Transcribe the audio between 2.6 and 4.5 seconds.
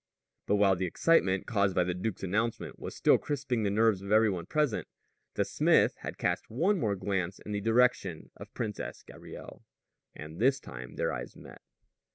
was still crisping the nerves of every one